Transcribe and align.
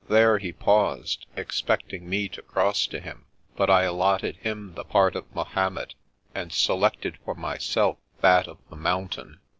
There 0.09 0.39
he 0.39 0.51
paused, 0.51 1.27
expecting 1.35 2.09
me 2.09 2.27
to 2.29 2.41
cross 2.41 2.87
to 2.87 2.99
him, 2.99 3.25
but 3.55 3.69
I 3.69 3.83
allotted 3.83 4.37
him 4.37 4.73
the 4.73 4.83
part 4.83 5.15
of 5.15 5.31
Mahomet 5.35 5.93
and 6.33 6.51
selected 6.51 7.19
for 7.23 7.35
mjrself 7.35 7.97
that 8.21 8.47
of 8.47 8.57
the 8.71 8.75
Mountain. 8.77 9.39